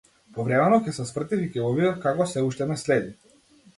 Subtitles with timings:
[0.35, 3.15] Повремено ќе се свртев и ќе го видев како сѐ уште ме следи.